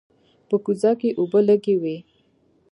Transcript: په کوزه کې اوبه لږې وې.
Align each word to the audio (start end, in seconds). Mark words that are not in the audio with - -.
په 0.49 0.55
کوزه 0.65 0.91
کې 0.99 1.09
اوبه 1.19 1.39
لږې 1.47 1.75
وې. 1.81 1.97